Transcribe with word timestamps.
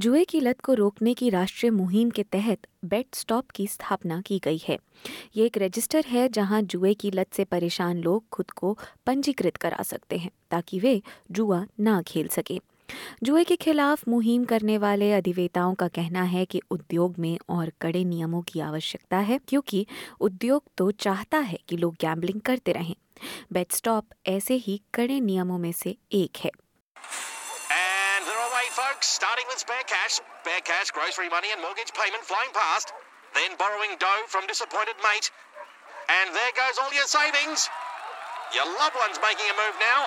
जुए 0.00 0.24
की 0.24 0.40
लत 0.40 0.60
को 0.60 0.74
रोकने 0.74 1.14
की 1.14 1.30
राष्ट्रीय 1.30 1.70
मुहिम 1.70 2.10
के 2.10 2.22
तहत 2.22 2.66
बेट 2.84 3.14
स्टॉप 3.14 3.50
की 3.50 3.66
स्थापना 3.66 4.20
की 4.20 4.38
गई 4.38 4.60
है। 4.68 4.78
ये 5.36 5.46
एक 5.46 5.58
रजिस्टर 5.58 6.04
है 6.08 6.28
जहाँ 6.28 6.62
जुए 6.62 6.94
की 6.94 7.10
लत 7.10 7.26
से 7.32 7.44
परेशान 7.44 7.98
लोग 7.98 8.28
खुद 8.28 8.50
को 8.50 8.78
पंजीकृत 9.06 9.56
करा 9.56 9.82
सकते 9.82 10.16
हैं, 10.16 10.30
ताकि 10.50 10.78
वे 10.78 11.02
जुआ 11.30 11.66
ना 11.80 12.02
खेल 12.02 12.28
सके। 12.28 12.60
जुए 13.22 13.44
के 13.44 13.56
खिलाफ 13.56 14.08
मुहिम 14.08 14.44
करने 14.44 14.78
वाले 14.78 15.12
अधिवेताओं 15.12 15.74
का 15.74 15.88
कहना 15.88 16.22
है 16.22 16.44
कि 16.44 16.60
उद्योग 16.70 17.18
में 17.18 17.38
और 17.48 17.72
कड़े 17.80 18.04
नियमों 18.04 18.42
की 18.42 18.60
आवश्यकता 18.60 19.18
है, 19.18 19.40
क्योंकि 19.48 19.86
उद्योग 20.20 20.62
तो 20.76 20.90
चाहता 20.90 21.38
है 21.38 21.58
कि 21.68 21.76
लोग 21.76 21.94
गैम्बलिंग 21.94 22.40
करते 22.40 22.72
रहें। 22.72 22.94
बेट 23.52 23.72
स्टॉप 23.72 24.04
ऐसे 24.26 24.54
ही 24.54 24.80
कड़े 24.94 25.20
नियमों 25.20 25.58
में 25.58 25.72
से 25.72 25.96
एक 26.12 26.36
है। 26.38 26.50
Starting 29.02 29.44
with 29.48 29.58
spare 29.58 29.84
cash. 29.86 30.20
Spare 30.44 30.64
cash, 30.64 30.90
grocery 30.90 31.28
money, 31.28 31.48
and 31.52 31.60
mortgage 31.60 31.92
payment 31.92 32.24
flying 32.24 32.52
past. 32.52 32.92
Then 33.34 33.56
borrowing 33.56 33.96
dough 33.98 34.24
from 34.28 34.46
disappointed 34.46 34.96
mate. 35.02 35.30
And 36.08 36.34
there 36.34 36.54
goes 36.56 36.76
all 36.80 36.92
your 36.92 37.06
savings. 37.06 37.68
Your 38.54 38.66
loved 38.66 38.96
one's 38.98 39.20
making 39.22 39.46
a 39.46 39.56
move 39.56 39.76
now. 39.78 40.06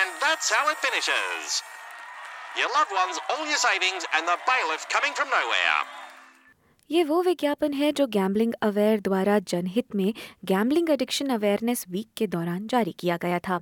And 0.00 0.08
that's 0.20 0.50
how 0.50 0.68
it 0.70 0.78
finishes. 0.78 1.62
Your 2.56 2.72
loved 2.72 2.90
ones, 2.90 3.20
all 3.30 3.44
your 3.46 3.60
savings, 3.60 4.06
and 4.16 4.26
the 4.26 4.38
bailiff 4.48 4.88
coming 4.88 5.12
from 5.12 5.28
nowhere. 5.28 5.95
ये 6.90 7.02
वो 7.04 7.22
विज्ञापन 7.22 7.72
है 7.72 7.90
जो 7.92 8.06
gambling 8.06 8.52
aware 8.62 9.00
द्वारा 9.00 9.38
जनहित 9.38 9.94
में 9.94 10.12
gambling 10.44 10.90
addiction 10.90 11.28
awareness 11.28 11.84
week 11.88 12.08
के 12.16 12.26
दौरान 12.26 12.66
जारी 12.66 12.94
किया 12.98 13.16
गया 13.16 13.38
था। 13.38 13.58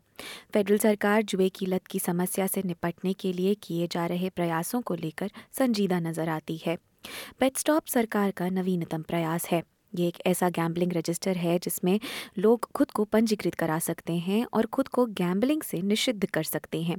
फेडरल 0.55 0.79
सरकार 0.79 1.23
जुए 1.23 1.49
की 1.49 1.67
लत 1.67 1.87
की 1.87 1.99
समस्या 1.99 2.47
से 2.47 2.63
निपटने 2.63 3.13
के 3.13 3.33
लिए 3.33 3.55
किए 3.55 3.87
जा 3.87 4.07
रहे 4.07 4.31
प्रयासों 4.31 4.81
को 4.83 4.95
लेकर 4.95 5.31
संजीदा 5.53 6.01
नज़र 6.01 6.29
आती 6.29 6.61
है। 6.67 6.77
पेट 7.41 7.57
स्टॉप 7.57 7.87
सरकार 7.87 8.31
का 8.31 8.49
नवीनतम 8.49 9.03
प्रयास 9.03 9.47
है। 9.47 9.63
ये 9.95 10.09
एक 10.09 10.19
ऐसा 10.27 10.49
गैम्बलिंग 10.59 10.93
रजिस्टर 10.93 11.37
है 11.37 11.59
जिसमें 11.59 11.99
लोग 12.39 12.69
खुद 12.77 12.91
को 12.91 13.05
पंजीकृत 13.15 13.55
करा 13.55 13.79
सकते 13.79 14.17
हैं 14.27 14.45
और 14.55 14.67
खुद 14.77 14.89
को 14.89 15.07
गैम्बलिंग 15.23 15.63
से 15.63 15.81
निषिद्ध 15.93 16.27
कर 16.27 16.43
सकते 16.43 16.83
हैं 16.83 16.99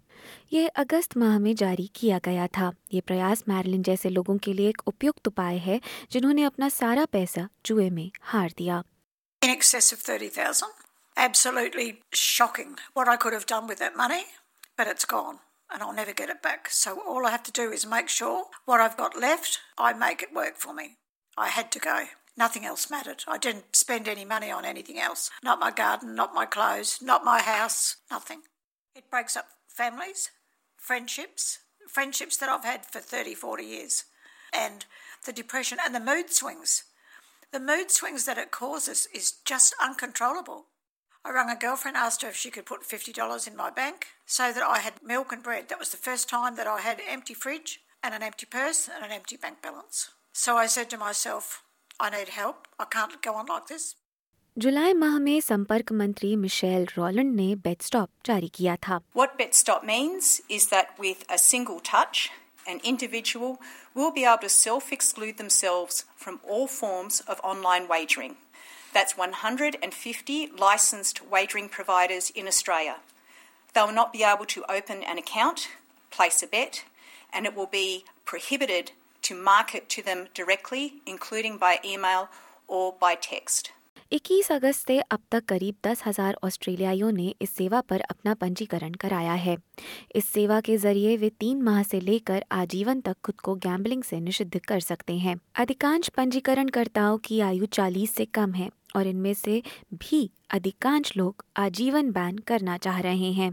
ये 0.54 0.68
अगस्त 0.86 1.18
माह 1.18 1.38
में 1.40 1.54
जारी 1.56 1.90
किया 1.96 2.20
गया 2.26 2.48
था 2.58 2.72
ये 2.94 3.02
प्रयास 3.08 3.44
मैरलिन 3.50 3.84
जैसे 3.84 4.10
लोगों 4.10 4.38
के 4.38 4.54
लिए 4.54 4.70
एक 4.70 4.82
उपयुक्त 4.88 5.28
उपाय 5.28 5.58
है 5.68 5.80
जिन्होंने 6.12 6.44
अपना 6.44 6.70
सारा 6.82 7.06
पैसा 7.14 7.48
जुए 7.66 7.90
में 7.90 8.10
हार 8.34 8.54
दिया 8.58 8.84
in 9.42 9.52
excess 9.52 9.92
of 9.92 10.00
30,000. 10.00 10.70
Absolutely 11.18 12.02
shocking 12.12 12.78
what 12.94 13.08
I 13.08 13.16
could 13.16 13.34
have 13.34 13.46
done 13.46 13.68
with 13.68 13.78
that 13.78 13.96
money, 13.96 14.24
but 14.78 14.88
it's 14.88 15.06
gone 15.06 15.38
and 15.70 15.84
I'll 15.84 15.94
never 15.94 16.14
get 16.14 16.30
it 16.30 16.42
back. 16.42 16.70
So 16.70 17.00
all 17.02 17.28
I 17.28 17.32
have 17.32 17.44
to 17.44 17.52
do 17.52 17.72
is 17.72 17.86
make 17.86 18.10
sure 18.10 18.46
what 18.66 18.82
I've 18.82 18.98
got 18.98 19.20
left, 19.20 19.60
I 19.78 19.94
make 19.94 20.24
it 20.24 20.34
work 20.34 20.58
for 20.58 20.74
me. 20.74 20.98
I 21.38 21.50
had 21.50 21.72
to 21.74 21.80
go. 21.80 21.98
Nothing 22.38 22.66
else 22.66 22.90
mattered. 22.90 23.24
I 23.28 23.38
didn't 23.38 23.76
spend 23.76 24.08
any 24.08 24.26
money 24.26 24.52
on 24.52 24.66
anything 24.66 25.00
else. 25.00 25.32
Not 25.44 25.60
my 25.60 25.72
garden, 25.72 26.16
not 26.16 26.34
my 26.34 26.46
clothes, 26.46 27.00
not 27.02 27.24
my 27.24 27.42
house, 27.42 27.98
nothing. 28.12 28.42
It 28.94 29.10
breaks 29.10 29.38
up 29.38 29.48
families, 29.68 30.32
friendships, 30.78 31.60
friendships 31.88 32.38
that 32.38 32.50
I've 32.50 32.66
had 32.66 32.86
for 32.86 33.00
30, 33.00 33.36
40 33.36 33.64
years, 33.64 34.04
and 34.54 34.86
the 35.26 35.34
depression 35.34 35.78
and 35.84 35.96
the 35.96 36.00
mood 36.00 36.32
swings. 36.32 36.84
The 37.52 37.60
mood 37.60 37.90
swings 37.90 38.26
that 38.26 38.38
it 38.38 38.52
causes 38.52 39.08
is 39.14 39.32
just 39.46 39.74
uncontrollable. 39.82 40.66
I 41.24 41.32
rang 41.32 41.50
a 41.50 41.56
girlfriend, 41.56 41.98
asked 41.98 42.22
her 42.22 42.30
if 42.30 42.36
she 42.36 42.52
could 42.52 42.66
put 42.66 42.84
$50 42.84 43.48
in 43.48 43.56
my 43.56 43.70
bank 43.70 44.08
so 44.26 44.52
that 44.52 44.62
I 44.62 44.80
had 44.80 45.02
milk 45.02 45.32
and 45.32 45.42
bread. 45.42 45.70
That 45.70 45.80
was 45.80 45.90
the 45.90 45.98
first 45.98 46.30
time 46.30 46.56
that 46.58 46.68
I 46.68 46.82
had 46.82 47.00
an 47.00 47.06
empty 47.08 47.34
fridge 47.34 47.80
and 48.04 48.14
an 48.14 48.22
empty 48.22 48.46
purse 48.46 48.88
and 48.94 49.04
an 49.04 49.12
empty 49.12 49.38
bank 49.38 49.62
balance. 49.64 50.10
So 50.34 50.58
I 50.58 50.68
said 50.68 50.90
to 50.92 50.98
myself, 50.98 51.64
I 52.01 52.11
need 52.11 52.31
help. 52.31 52.69
I 52.79 52.85
can't 52.85 53.21
go 53.23 53.35
on 53.35 53.47
like 53.47 53.67
this. 53.67 53.95
जुलाई 54.59 54.93
माह 54.95 55.19
में 55.19 55.41
संपर्क 55.41 55.93
मंत्री 55.93 56.35
Michel 56.37 56.87
Rowland 56.97 57.35
ने 57.35 57.55
बेट 57.65 57.83
stop 57.83 58.09
जारी 58.27 58.49
किया 58.55 58.77
था 58.87 59.01
What 59.19 59.37
BetStop 59.41 59.85
means 59.91 60.31
is 60.57 60.67
that 60.73 60.99
with 61.05 61.23
a 61.37 61.39
single 61.43 61.79
touch, 61.91 62.23
an 62.73 62.81
individual 62.93 63.53
will 63.95 64.11
be 64.17 64.25
able 64.25 64.43
to 64.45 64.51
self 64.55 64.91
exclude 64.97 65.39
themselves 65.43 66.05
from 66.25 66.41
all 66.49 66.67
forms 66.67 67.21
of 67.35 67.41
online 67.53 67.87
wagering. 67.93 68.35
That's 68.93 69.17
150 69.17 70.39
licensed 70.65 71.23
wagering 71.37 71.69
providers 71.69 72.31
in 72.43 72.49
Australia. 72.49 72.97
They 73.75 73.83
will 73.83 73.99
not 74.01 74.13
be 74.13 74.25
able 74.25 74.47
to 74.47 74.65
open 74.69 75.05
an 75.05 75.19
account, 75.19 75.69
place 76.11 76.43
a 76.43 76.49
bet, 76.57 76.85
and 77.33 77.47
it 77.47 77.55
will 77.55 77.71
be 77.79 78.05
prohibited 78.25 78.93
to 79.28 79.36
market 79.36 79.90
to 79.90 80.02
them 80.02 80.28
directly, 80.34 80.84
including 81.08 81.58
by 81.58 81.74
email 81.86 82.30
or 82.70 82.86
by 83.02 83.16
text. 83.30 83.72
21 84.12 84.52
अगस्त 84.52 84.88
से 84.88 85.00
अब 85.12 85.20
तक 85.32 85.46
करीब 85.46 85.76
दस 85.86 86.04
हज़ार 86.06 86.38
ऑस्ट्रेलियाइयों 86.44 87.12
ने 87.12 87.34
इस 87.42 87.50
सेवा 87.50 87.80
पर 87.82 88.02
अपना 88.02 88.34
पंजीकरण 88.34 88.94
कराया 88.94 89.34
है। 89.46 89.58
इस 90.16 90.30
सेवा 90.30 90.60
के 90.62 90.78
ज़रिए 90.78 91.16
वे 91.18 91.30
तीन 91.40 91.62
माह 91.62 91.82
से 91.84 92.00
लेकर 92.00 92.44
आजीवन 92.52 93.02
तक 93.02 93.16
खुद 93.24 93.40
को 93.40 93.56
गैम्बलिंग 93.66 94.04
से 94.04 94.20
निषिद्ध 94.20 94.60
कर 94.60 94.80
सकते 94.80 95.18
हैं। 95.18 95.36
अधिकांश 95.56 96.10
पंजीकरणकर्ताओं 96.10 97.18
की 97.18 97.40
आयु 97.40 97.66
40 97.66 98.14
से 98.16 98.26
कम 98.26 98.54
है 98.54 98.70
और 98.96 99.08
इनमें 99.08 99.34
से 99.34 99.62
भी 99.94 100.30
अधिकांश 100.54 101.18
लोग 101.18 101.46
आजीवन 101.58 102.12
बैन 102.12 102.38
करना 102.38 102.78
चाह 102.78 103.00
रहे 103.00 103.32
हैं। 103.32 103.52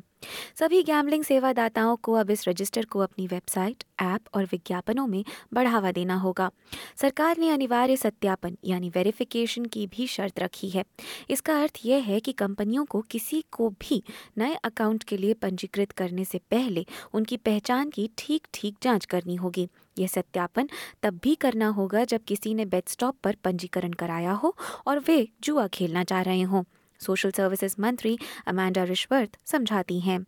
सभी 0.55 0.83
गैम्बलिंग 0.83 1.25
सेवादाताओं 1.25 1.97
को 1.97 2.12
अब 2.12 2.31
इस 2.31 2.49
रजिस्टर 2.49 2.84
को 2.84 2.99
अपनी 2.99 3.27
वेबसाइट 3.27 3.84
ऐप 4.03 4.21
और 4.34 4.44
विज्ञापनों 4.44 5.06
में 5.06 5.25
बढ़ावा 5.55 5.93
देना 5.93 6.15
होगा। 6.15 6.50
सरकार 6.97 7.38
ने 7.38 7.50
अनिवार्य 7.50 7.97
सत्यापन 7.97 8.56
यानी 8.65 8.88
वेरिफिकेशन 8.88 9.65
की 9.65 9.87
भी 9.87 10.06
शर्त 10.06 10.41
रखी 10.41 10.69
है। 10.69 10.84
इसका 11.31 11.61
अर्थ 11.62 11.78
यह 11.84 12.03
है 12.03 12.21
कि 12.21 12.32
कंपनियों 12.32 12.84
को 12.84 13.00
किसी 13.00 13.44
को 13.53 13.69
भी 13.71 14.03
नए 14.38 14.55
अकाउंट 14.55 15.05
के 15.05 15.16
लिए 15.16 15.34
पंजीकृत 15.34 15.93
करने 15.93 16.25
से 16.25 16.41
पहले 16.50 16.87
उनकी 17.15 17.37
पहचान 17.37 17.91
की 17.91 18.11
ठीक 18.19 18.47
ठीक 18.55 18.77
जाँच 18.82 19.05
करनी 19.05 19.34
होगी। 19.34 19.69
यह 19.99 20.06
सत्यापन 20.06 20.69
तब 21.03 21.19
भी 21.22 21.34
करना 21.34 21.69
होगा 21.69 22.05
जब 22.05 22.25
किसी 22.25 22.55
ने 22.55 22.65
बेट 22.65 22.88
स्टॉप 22.88 23.16
पर 23.25 23.37
पंजीकरण 23.44 23.93
कराया 23.93 24.32
हो 24.32 24.56
और 24.87 24.99
वे 24.99 25.28
जुआ 25.43 25.66
खेलना 25.66 26.05
चाह 26.05 26.22
रहे 26.22 26.43
हों। 26.43 26.62
सोशल 27.06 27.31
सर्विसेज 27.38 27.75
मंत्री 27.80 28.18
अमांडा 28.48 28.84
रिश्वर्थ 28.96 29.38
समझाती 29.52 30.00
हैं 30.09 30.20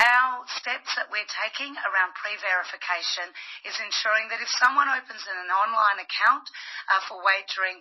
Our 0.00 0.38
steps 0.58 0.90
that 0.98 1.08
we're 1.14 1.30
taking 1.30 1.74
around 1.88 2.10
pre-verification 2.20 3.28
is 3.70 3.76
ensuring 3.86 4.26
that 4.30 4.40
if 4.46 4.50
someone 4.62 4.88
opens 4.94 5.22
an 5.30 5.50
online 5.62 6.00
account 6.06 6.50
uh, 6.90 6.98
for 7.06 7.18
wagering, 7.22 7.78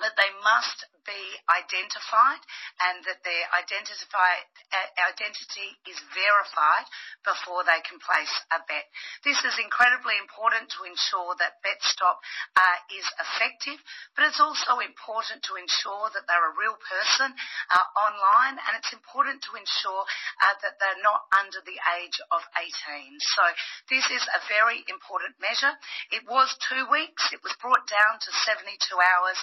that 0.00 0.18
they 0.18 0.30
must 0.42 0.84
be 1.04 1.22
identified 1.46 2.42
and 2.80 3.04
that 3.04 3.20
their 3.22 3.44
identify, 3.52 4.40
uh, 4.72 4.88
identity 5.12 5.76
is 5.84 6.00
verified 6.16 6.88
before 7.22 7.62
they 7.62 7.78
can 7.84 8.00
place 8.00 8.32
a 8.50 8.60
bet. 8.64 8.88
This 9.22 9.38
is 9.44 9.54
incredibly 9.60 10.16
important 10.16 10.72
to 10.74 10.88
ensure 10.88 11.36
that 11.38 11.60
BetStop 11.60 12.16
uh, 12.56 12.78
is 12.96 13.06
effective, 13.20 13.78
but 14.16 14.26
it's 14.26 14.40
also 14.40 14.80
important 14.80 15.44
to 15.46 15.60
ensure 15.60 16.08
that 16.16 16.24
they're 16.24 16.50
a 16.50 16.58
real 16.58 16.76
person 16.80 17.30
uh, 17.36 17.86
online 18.00 18.56
and 18.56 18.72
it's 18.80 18.92
important 18.96 19.44
to 19.44 19.52
ensure 19.60 20.02
uh, 20.40 20.56
that 20.64 20.80
they're 20.80 21.04
not 21.04 21.28
under 21.36 21.60
the 21.68 21.78
age 22.00 22.16
of 22.32 22.40
18. 22.56 23.20
So 23.20 23.44
this 23.92 24.08
is 24.08 24.24
a 24.32 24.40
very 24.48 24.82
important 24.88 25.36
measure. 25.38 25.76
It 26.10 26.24
was 26.24 26.48
two 26.64 26.88
weeks. 26.88 27.28
It 27.30 27.44
was 27.44 27.52
brought 27.60 27.84
down 27.86 28.18
to 28.24 28.30
72 28.32 28.80
hours. 28.96 29.38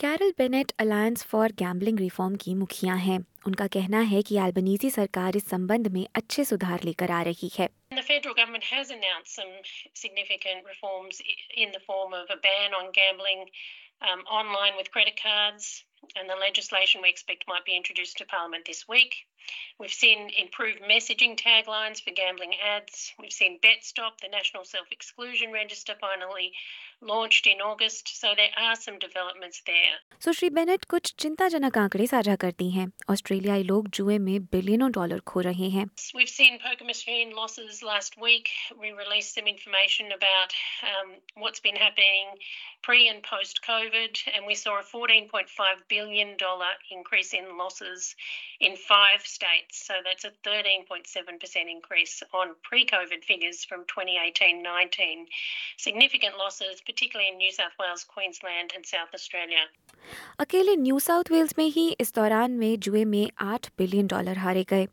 Carol 0.00 0.32
Bennett 0.38 0.72
Alliance 0.80 1.24
for 1.26 1.52
Gambling 1.58 1.98
Reform 1.98 2.34
की 2.42 2.54
मुखिया 2.54 2.94
हैं 3.04 3.18
उनका 3.46 3.66
कहना 3.76 4.00
है 4.10 4.20
कि 4.28 4.36
Albanese 4.38 4.90
सरकार 4.90 5.36
इस 5.36 5.48
संबंध 5.50 5.88
में 5.92 6.06
अच्छे 6.16 6.44
सुधार 6.44 6.84
लेकर 6.84 7.10
आ 7.10 7.22
रही 7.30 7.50
है 7.58 7.68
The 7.96 8.04
federal 8.08 8.36
government 8.38 8.66
has 8.68 8.90
announced 8.96 9.34
some 9.38 9.52
significant 10.00 10.68
reforms 10.70 11.20
in 11.64 11.72
the 11.76 11.82
form 11.88 12.14
of 12.18 12.32
a 12.34 12.38
ban 12.46 12.76
on 12.80 12.90
gambling 12.98 13.42
um, 14.08 14.22
online 14.40 14.76
with 14.80 14.90
credit 14.96 15.16
cards, 15.22 15.70
and 16.17 16.29
the 16.29 16.35
legislation 16.47 17.01
we 17.01 17.09
expect 17.09 17.45
might 17.47 17.65
be 17.65 17.75
introduced 17.77 18.17
to 18.17 18.25
Parliament 18.25 18.63
this 18.65 18.87
week. 18.87 19.13
We've 19.79 19.91
seen 20.03 20.29
improved 20.41 20.79
messaging 20.89 21.33
taglines 21.37 22.01
for 22.03 22.11
gambling 22.11 22.53
ads. 22.75 23.11
We've 23.19 23.31
seen 23.41 23.59
BetStop, 23.65 24.13
the 24.21 24.29
National 24.29 24.63
Self 24.63 24.87
Exclusion 24.91 25.51
Register, 25.51 25.95
finally 25.99 26.53
launched 27.01 27.47
in 27.47 27.59
August. 27.59 28.07
So 28.21 28.27
there 28.37 28.53
are 28.65 28.75
some 28.75 28.99
developments 28.99 29.61
there. 29.67 29.95
Sushri 30.25 30.49
Bennett 30.57 30.85
कुछ 30.93 31.13
चिंताजनक 31.19 31.77
आंकड़े 31.77 32.05
साझा 32.07 32.35
करती 32.43 32.69
हैं 32.75 32.87
ऑस्ट्रेलियाई 33.15 33.63
लोग 33.71 33.89
जुए 33.97 34.17
में 34.27 34.45
बिलियनों 34.53 34.91
डॉलर 34.99 35.19
खो 35.31 35.41
रहे 35.49 35.69
हैं 35.75 35.85
We've 36.19 36.33
seen 36.35 36.59
poker 36.67 36.87
machine 36.91 37.35
losses 37.41 37.83
last 37.91 38.17
week. 38.27 38.53
We 38.83 38.93
released 39.01 39.35
some 39.39 39.47
information 39.55 40.13
about 40.19 40.55
um, 40.91 41.11
what's 41.43 41.65
been 41.67 41.81
happening 41.85 42.31
pre 42.87 43.09
and 43.09 43.21
post 43.23 43.61
COVID, 43.67 44.23
and 44.35 44.47
we 44.51 44.55
saw 44.63 44.79
a 44.79 44.83
$14.5 44.83 45.86
billion 45.87 46.37
increase 46.91 47.33
in 47.33 47.57
losses 47.57 48.15
in 48.59 48.75
five 48.75 49.21
states. 49.25 49.85
So 49.87 49.93
that's 50.03 50.25
a 50.25 50.31
13.7% 50.47 51.71
increase 51.71 52.23
on 52.33 52.55
pre 52.63 52.85
COVID 52.85 53.23
figures 53.23 53.63
from 53.65 53.85
2018 53.87 54.63
19. 54.63 55.27
Significant 55.77 56.37
losses, 56.37 56.81
particularly 56.85 57.29
in 57.31 57.37
New 57.37 57.51
South 57.51 57.75
Wales, 57.79 58.03
Queensland, 58.03 58.73
and 58.75 58.85
South 58.85 59.13
Australia. 59.13 59.65
अकेले 60.39 60.75
New 60.75 60.99
South 60.99 61.31
Wales 61.31 61.53
में 61.57 61.65
ही 61.65 61.95
इस 61.99 62.13
दौरान 62.13 62.51
में 62.51 62.79
जुए 62.79 63.03
में 63.05 63.29
आठ 63.39 63.69
billion 63.77 64.07
dollar 64.07 64.37
हारे 64.37 64.63
गए 64.63 64.87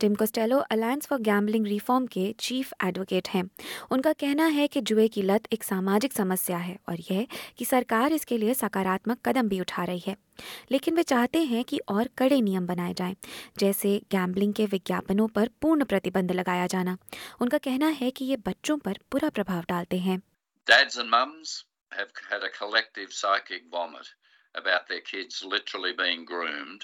Tim 0.00 0.14
Costello 0.14 0.58
Alliance 0.58 1.06
for 1.06 1.20
Gambling 1.20 1.66
Reform 1.66 2.06
के 2.06 2.34
चीफ 2.40 2.72
एडवोकेट 2.84 3.28
हैं। 3.28 3.50
उनका 3.90 4.12
कहना 4.12 4.46
है 4.46 4.66
कि 4.66 4.80
जुए 4.80 5.08
की 5.08 5.22
लत 5.22 5.48
एक 5.52 5.64
सामाजिक 5.64 6.12
समस्या 6.12 6.56
है 6.56 6.78
और 6.88 6.96
यह 7.10 7.26
कि 7.58 7.64
सरकार 7.64 8.12
इसके 8.12 8.38
लिए 8.38 8.54
सकारात्मक 8.54 9.18
कदम 9.28 9.48
भी 9.48 9.60
उठा 9.60 9.84
रही 9.84 10.02
है। 10.06 10.16
लेकिन 10.70 10.94
वे 10.94 11.02
चाहते 11.02 11.42
हैं 11.42 11.64
कि 11.64 11.80
और 11.88 12.08
कड़े 12.18 12.40
नियम 12.40 12.66
बनाए 12.66 12.94
जाएँ, 12.94 13.16
जैसे 13.58 14.02
गैम्बलिंग 14.10 14.54
के 14.54 14.66
विज्ञापनों 14.66 15.28
पर 15.28 15.50
पूर्ण 15.62 15.84
प्रतिबंध 15.84 16.32
लगाया 16.32 16.66
जाना। 16.66 16.98
उनका 17.40 17.58
कहना 17.58 17.88
है 17.88 18.10
कि 18.10 18.24
ये 18.24 18.36
बच्चों 18.36 18.78
पर 18.78 18.98
बुरा 19.12 19.28
प्रभाव 19.28 19.64
डालते 19.68 19.98
हैं। 19.98 20.22
Dads 20.70 20.96
and 20.96 21.08
mums 21.08 21.54
have 21.92 22.12
had 22.32 22.42
a 22.42 22.50
collective 22.60 23.12
psychic 23.12 23.62
vomit 23.74 24.08
about 24.54 24.86
their 24.90 25.02
kids 25.14 25.42
literally 25.52 25.92
being 26.00 26.22
groomed 26.32 26.80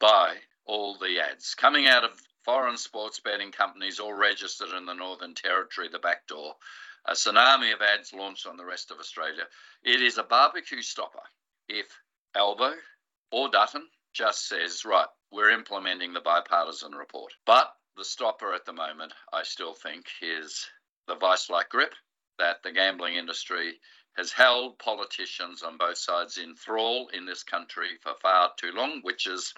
by 0.00 0.32
all 0.66 0.98
the 0.98 1.20
ads 1.20 1.54
coming 1.54 1.86
out 1.86 2.04
of 2.04 2.20
foreign 2.44 2.76
sports 2.76 3.20
betting 3.20 3.52
companies 3.52 3.98
all 3.98 4.12
registered 4.12 4.70
in 4.70 4.86
the 4.86 4.94
Northern 4.94 5.34
Territory, 5.34 5.88
the 5.88 5.98
back 5.98 6.26
door. 6.26 6.54
A 7.06 7.12
tsunami 7.12 7.72
of 7.72 7.82
ads 7.82 8.12
launched 8.12 8.46
on 8.46 8.56
the 8.56 8.64
rest 8.64 8.90
of 8.90 8.98
Australia. 8.98 9.44
It 9.82 10.02
is 10.02 10.18
a 10.18 10.22
barbecue 10.24 10.82
stopper. 10.82 11.22
If 11.68 11.86
Albo 12.34 12.74
or 13.30 13.48
Dutton 13.48 13.86
just 14.12 14.48
says, 14.48 14.84
right, 14.84 15.06
we're 15.30 15.50
implementing 15.50 16.12
the 16.12 16.20
bipartisan 16.20 16.92
report. 16.92 17.32
But 17.44 17.72
the 17.96 18.04
stopper 18.04 18.52
at 18.54 18.64
the 18.64 18.72
moment, 18.72 19.12
I 19.32 19.42
still 19.42 19.74
think, 19.74 20.06
is 20.20 20.66
the 21.06 21.16
vice 21.16 21.48
like 21.48 21.68
grip 21.68 21.94
that 22.38 22.62
the 22.62 22.72
gambling 22.72 23.14
industry 23.14 23.80
has 24.16 24.32
held 24.32 24.78
politicians 24.78 25.62
on 25.62 25.76
both 25.76 25.98
sides 25.98 26.38
in 26.38 26.54
thrall 26.54 27.08
in 27.12 27.26
this 27.26 27.42
country 27.42 27.88
for 28.02 28.14
far 28.22 28.50
too 28.58 28.72
long, 28.72 29.00
which 29.02 29.26
is 29.26 29.52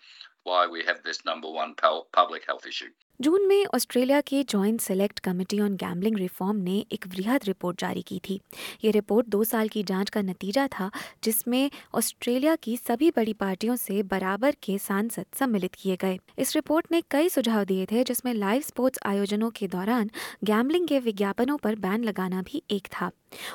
June 3.20 3.46
में 3.46 3.66
Australia 3.66 4.20
के 4.20 4.42
Joint 4.42 4.80
Select 4.80 5.18
Committee 5.18 5.60
on 5.60 5.76
Gambling 5.76 6.16
Reform 6.16 6.56
ने 6.56 6.86
एक 6.92 7.06
वृहद 7.06 7.40
report 7.44 7.80
जारी 7.80 8.02
की 8.02 8.20
थी। 8.28 8.40
ये 8.84 8.90
report 8.90 9.26
दो 9.26 9.44
साल 9.44 9.68
की 9.68 9.82
जाँच 9.82 10.10
का 10.10 10.22
नतीजा 10.22 10.66
था, 10.66 10.90
जिसमें 11.24 11.70
ऑस्ट्रेलिया 11.94 12.56
की 12.56 12.76
सभी 12.76 13.10
बड़ी 13.10 13.32
पार्टियों 13.32 13.76
से 13.76 14.02
बराबर 14.02 14.56
के 14.62 14.78
सांसद 14.78 15.26
सम्मिलित 15.38 15.74
किए 15.74 15.96
गए। 15.96 16.18
इस 16.38 16.54
रिपोर्ट 16.54 16.86
ने 16.92 17.02
कई 17.10 17.28
सुझाव 17.28 17.64
दिए 17.64 17.86
थे, 17.86 18.04
जिसमें 18.04 18.34
लाइव 18.34 18.62
स्पोर्ट्स 18.62 18.98
आयोजनों 19.06 19.50
के 19.50 19.68
दौरान 19.68 20.10
गैम्बलिंग 20.44 20.88
के 20.88 20.98
विज्ञापनों 20.98 21.56
पर 21.56 21.74
बैन 21.74 22.04
लगाना 22.04 22.42
भी 22.42 22.62
एक 22.70 22.86
था। 22.86 23.10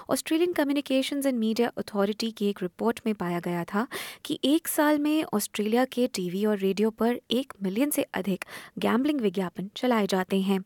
Australian 0.10 0.54
Communications 0.54 1.26
and 1.26 1.40
Media 1.40 1.72
Authority 1.78 2.32
की 2.32 2.50
एक 2.50 2.62
रिपोर्ट 2.62 3.00
में 3.06 3.16
पाया 3.16 3.40
गया 3.40 3.64
था 3.64 3.88
कि 4.26 4.40
एक 4.44 4.68
साल 4.68 5.00
में 5.00 5.24
ऑस्ट्रेलिया 5.24 5.86
के 5.86 6.08
टीवी 6.08 6.46
और 6.46 6.58
रेडियो 6.58 6.90
पर 6.90 7.20
एक 7.32 7.54
मिलियन 7.64 7.90
से 7.90 8.04
अधिक 8.14 8.46
गैम्बलिंग 8.80 9.22
विज्ञापन 9.22 9.70
चलाए 9.76 10.08
जाते 10.08 10.42
हैं। 10.42 10.64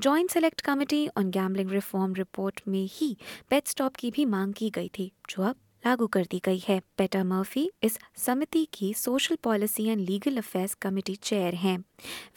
Joint 0.00 0.30
Select 0.30 0.60
Committee 0.60 1.08
on 1.08 1.30
Gambling 1.30 1.70
Reform 1.70 2.14
report 2.14 2.60
में 2.68 2.88
ही 2.92 3.16
पेट 3.50 3.68
स्टॉप 3.68 3.96
की 3.96 4.10
भी 4.10 4.24
मांग 4.24 4.54
की 4.54 4.70
गई 4.70 4.90
थी, 4.98 5.12
जो 5.30 5.42
अब 5.42 5.56
लागू 5.86 6.06
कर 6.06 6.26
दी 6.30 6.40
गई 6.44 6.62
है। 6.68 6.80
पेटा 6.98 7.24
मर्फी 7.24 7.70
इस 7.82 7.98
समिति 8.16 8.64
की 8.74 8.94
Social 8.94 9.36
Policy 9.42 9.86
and 9.86 10.00
Legal 10.00 10.36
Affairs 10.36 10.74
Committee 10.74 11.14
chair 11.14 11.54
हैं। 11.54 11.78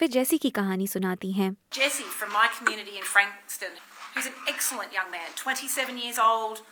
वे 0.00 0.08
जैसी 0.08 0.38
की 0.38 0.50
कहानी 0.50 0.86
सुनाती 0.86 1.32
हैं। 1.32 1.56
Jesse 1.72 2.06
from 2.18 2.36
my 2.36 2.46
community 2.58 3.00
in 3.00 3.08
Frankston. 3.14 3.91
Who's 4.14 4.26
an 4.26 4.32
excellent 4.48 4.92
young 4.92 5.10
man 5.10 5.30
27 5.36 5.98
years 5.98 6.18
old 6.18 6.62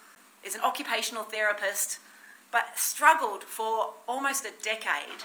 is 0.45 0.55
an 0.55 0.61
occupational 0.63 1.25
therapist 1.25 1.99
but 2.51 2.77
struggled 2.79 3.45
for 3.45 3.95
almost 4.09 4.45
a 4.45 4.53
decade 4.63 5.25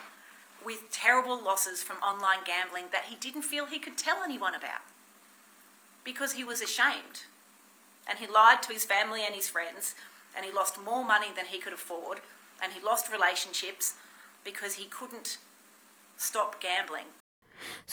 with 0.65 0.91
terrible 0.91 1.41
losses 1.41 1.83
from 1.83 1.97
online 1.97 2.39
gambling 2.45 2.85
that 2.91 3.05
he 3.05 3.15
didn't 3.15 3.43
feel 3.43 3.65
he 3.65 3.79
could 3.79 3.97
tell 3.97 4.23
anyone 4.23 4.55
about 4.55 4.81
because 6.03 6.33
he 6.33 6.43
was 6.43 6.61
ashamed. 6.61 7.23
And 8.07 8.19
he 8.19 8.27
lied 8.27 8.61
to 8.63 8.73
his 8.73 8.85
family 8.85 9.21
and 9.25 9.35
his 9.35 9.49
friends, 9.49 9.95
and 10.35 10.45
he 10.45 10.51
lost 10.51 10.81
more 10.81 11.03
money 11.03 11.27
than 11.35 11.47
he 11.47 11.57
could 11.57 11.73
afford, 11.73 12.19
and 12.61 12.73
he 12.73 12.83
lost 12.83 13.11
relationships 13.11 13.95
because 14.43 14.75
he 14.75 14.85
couldn't 14.85 15.37
stop 16.15 16.61
gambling. 16.61 17.05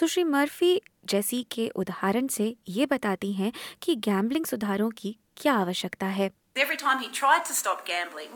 Sushri 0.01 0.25
Murphy 0.25 0.81
जैसी 1.13 1.43
के 1.53 1.69
उदाहरण 1.77 2.27
से 2.37 2.55
ये 2.69 2.87
बताती 2.87 3.33
हैं 3.33 3.53
कि 3.83 3.95
gambling 4.09 4.47
सुधारों 4.47 4.91
की 5.03 5.17
क्या 5.37 5.55
आवश्यकता 5.65 6.07
है 6.19 6.31
Every 6.57 6.77
time 6.77 6.99
he 7.03 7.09
tried 7.19 7.45
to 7.49 7.55
stop 7.59 7.87
gambling, 7.87 8.33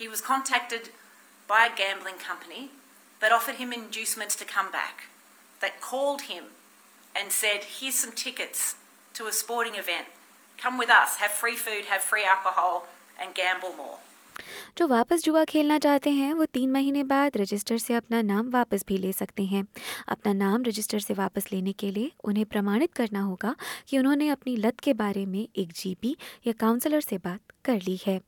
he 0.00 0.08
was 0.08 0.20
contacted 0.20 0.90
by 1.48 1.60
a 1.66 1.72
gambling 1.80 2.18
company 2.26 2.68
that 3.20 3.32
offered 3.32 3.56
him 3.62 3.72
inducements 3.72 4.36
to 4.36 4.44
come 4.44 4.70
back, 4.70 5.08
that 5.60 5.80
called 5.80 6.22
him 6.32 6.44
and 7.16 7.32
said, 7.32 7.64
Here's 7.78 7.96
some 7.96 8.12
tickets 8.12 8.76
to 9.14 9.26
a 9.26 9.32
sporting 9.32 9.74
event. 9.74 10.06
Come 10.58 10.78
with 10.78 10.90
us, 10.90 11.16
have 11.16 11.30
free 11.30 11.56
food, 11.56 11.86
have 11.86 12.02
free 12.02 12.24
alcohol, 12.24 12.86
and 13.20 13.34
gamble 13.34 13.74
more. 13.76 13.98
जो 14.78 14.86
वापस 14.88 15.24
जुआ 15.24 15.44
खेलना 15.44 15.78
चाहते 15.78 16.10
हैं, 16.10 16.32
वो 16.34 16.44
तीन 16.44 16.70
महीने 16.70 17.04
बाद 17.04 17.36
रजिस्टर 17.36 17.78
से 17.78 17.94
अपना 17.94 18.22
नाम 18.22 18.50
वापस 18.50 18.84
भी 18.88 18.98
ले 18.98 19.12
सकते 19.12 19.44
हैं। 19.44 19.64
अपना 20.08 20.32
नाम 20.32 20.62
रजिस्टर 20.62 20.98
से 20.98 21.14
वापस 21.14 21.52
लेने 21.52 21.72
के 21.72 21.90
लिए 21.90 22.12
उन्हें 22.24 22.46
प्रमाणित 22.46 22.94
करना 22.94 23.20
होगा 23.20 23.56
कि 23.88 23.98
उन्होंने 23.98 24.28
अपनी 24.28 24.56
लत 24.56 24.80
के 24.80 24.92
बारे 24.92 25.26
में 25.26 25.48
एक 25.56 25.72
जीपी 25.72 26.16
या 26.46 26.52
काउंसलर 26.52 27.00
से 27.00 27.18
बात 27.18 27.40
कर 27.64 27.76
ली 27.76 27.98
है। 28.06 28.20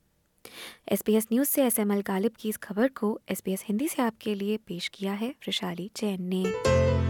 एसपीएस 0.88 1.26
न्यूज़ 1.32 1.48
से 1.48 1.64
एस 1.64 1.78
एम 1.78 1.92
एल 1.92 2.00
गालिब 2.00 2.32
की 2.40 2.48
इस 2.48 2.56
खबर 2.56 2.88
को 2.88 3.20
एसपीएस 3.28 3.64
हिंदी 3.68 3.88
से 3.88 4.02
आपके 4.02 4.34
लिए 4.34 4.56
पेश 4.56 4.88
किया 4.88 5.12
है, 5.12 5.28
वृशाली 5.28 5.90
जैन 5.96 6.22
ने। 6.22 7.05